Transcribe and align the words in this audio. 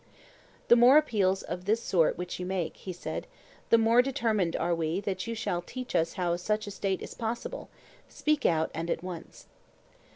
The 0.67 0.75
more 0.75 0.97
appeals 0.97 1.43
of 1.43 1.65
this 1.65 1.79
sort 1.79 2.17
which 2.17 2.39
you 2.39 2.45
make, 2.47 2.75
he 2.75 2.91
said, 2.91 3.27
the 3.69 3.77
more 3.77 4.01
determined 4.01 4.55
are 4.55 4.73
we 4.73 4.99
that 5.01 5.27
you 5.27 5.35
shall 5.35 5.61
tell 5.61 6.01
us 6.01 6.13
how 6.13 6.35
such 6.37 6.65
a 6.65 6.71
State 6.71 7.03
is 7.03 7.13
possible: 7.13 7.69
speak 8.09 8.43
out 8.43 8.71
and 8.73 8.89
at 8.89 9.03
once. 9.03 9.45